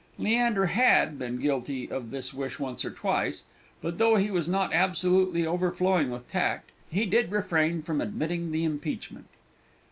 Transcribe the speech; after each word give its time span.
Leander 0.17 0.65
had 0.65 1.19
been 1.19 1.37
guilty 1.39 1.87
of 1.87 2.09
this 2.09 2.33
wish 2.33 2.57
once 2.57 2.83
or 2.83 2.89
twice; 2.89 3.43
but 3.83 3.99
though 3.99 4.15
he 4.15 4.31
was 4.31 4.47
not 4.47 4.73
absolutely 4.73 5.45
overflowing 5.45 6.09
with 6.09 6.27
tact, 6.27 6.71
he 6.89 7.05
did 7.05 7.31
refrain 7.31 7.83
from 7.83 8.01
admitting 8.01 8.49
the 8.51 8.63
impeachment. 8.63 9.27